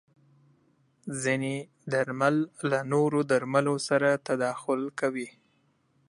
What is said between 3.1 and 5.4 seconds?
درملو سره تداخل کوي.